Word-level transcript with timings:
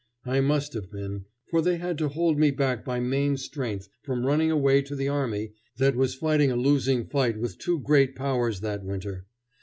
I 0.25 0.39
must 0.39 0.73
have 0.73 0.89
been, 0.89 1.25
for 1.51 1.61
they 1.61 1.77
had 1.77 1.99
to 1.99 2.07
hold 2.07 2.39
me 2.39 2.49
back 2.49 2.83
by 2.83 2.99
main 2.99 3.37
strength 3.37 3.87
from 4.01 4.25
running 4.25 4.49
away 4.49 4.81
to 4.81 4.95
the 4.95 5.07
army 5.09 5.53
that 5.77 5.95
was 5.95 6.15
fighting 6.15 6.49
a 6.49 6.55
losing 6.55 7.05
fight 7.05 7.37
with 7.37 7.59
two 7.59 7.79
Great 7.79 8.15
Powers 8.15 8.61
that 8.61 8.83
winter. 8.83 9.27